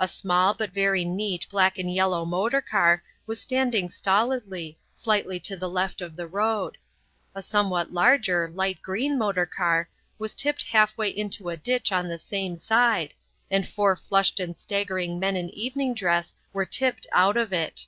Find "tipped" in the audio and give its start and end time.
10.34-10.62, 16.66-17.06